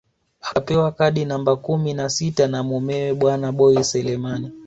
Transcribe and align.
Akapewa 0.41 0.91
kadi 0.91 1.25
namba 1.25 1.55
kumi 1.55 1.93
na 1.93 2.09
sita 2.09 2.47
na 2.47 2.63
mumewe 2.63 3.13
bwana 3.13 3.51
Boi 3.51 3.83
Selemani 3.83 4.51